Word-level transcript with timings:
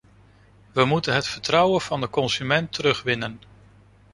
We 0.73 0.85
moeten 0.85 1.13
het 1.13 1.27
vertrouwen 1.27 1.81
van 1.81 2.01
de 2.01 2.09
consument 2.09 2.71
terugwinnen. 2.73 3.39